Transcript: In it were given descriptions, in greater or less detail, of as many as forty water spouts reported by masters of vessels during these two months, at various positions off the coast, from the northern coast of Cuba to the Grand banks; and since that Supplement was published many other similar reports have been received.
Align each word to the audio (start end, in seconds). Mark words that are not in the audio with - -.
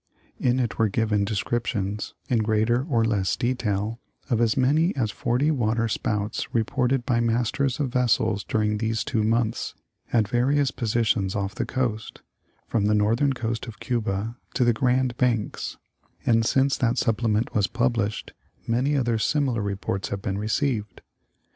In 0.39 0.59
it 0.59 0.79
were 0.79 0.89
given 0.89 1.25
descriptions, 1.25 2.15
in 2.27 2.39
greater 2.39 2.87
or 2.89 3.05
less 3.05 3.35
detail, 3.37 3.99
of 4.31 4.41
as 4.41 4.57
many 4.57 4.95
as 4.95 5.11
forty 5.11 5.51
water 5.51 5.87
spouts 5.87 6.51
reported 6.55 7.05
by 7.05 7.19
masters 7.19 7.79
of 7.79 7.89
vessels 7.93 8.43
during 8.43 8.79
these 8.79 9.03
two 9.03 9.21
months, 9.23 9.75
at 10.11 10.27
various 10.27 10.71
positions 10.71 11.35
off 11.35 11.53
the 11.53 11.67
coast, 11.67 12.23
from 12.67 12.85
the 12.85 12.95
northern 12.95 13.33
coast 13.33 13.67
of 13.67 13.79
Cuba 13.79 14.37
to 14.55 14.63
the 14.63 14.73
Grand 14.73 15.15
banks; 15.17 15.77
and 16.25 16.43
since 16.47 16.77
that 16.79 16.97
Supplement 16.97 17.53
was 17.53 17.67
published 17.67 18.33
many 18.65 18.97
other 18.97 19.19
similar 19.19 19.61
reports 19.61 20.09
have 20.09 20.23
been 20.23 20.39
received. 20.39 21.03